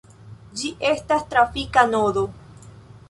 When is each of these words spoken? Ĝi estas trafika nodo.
Ĝi 0.61 0.71
estas 0.93 1.27
trafika 1.35 1.85
nodo. 1.93 2.25